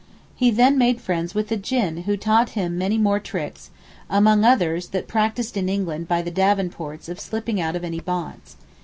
[0.35, 5.07] He then made friends with a Jinn who taught him many more tricks—among others, that
[5.07, 8.55] practised in England by the Davenports of slipping out of any bonds.